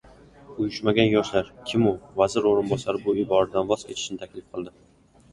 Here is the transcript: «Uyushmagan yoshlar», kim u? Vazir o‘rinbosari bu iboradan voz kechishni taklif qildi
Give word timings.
«Uyushmagan 0.61 1.09
yoshlar», 1.15 1.51
kim 1.71 1.83
u? 1.89 1.91
Vazir 2.21 2.47
o‘rinbosari 2.51 3.01
bu 3.03 3.15
iboradan 3.25 3.69
voz 3.75 3.85
kechishni 3.91 4.17
taklif 4.23 4.49
qildi 4.57 4.73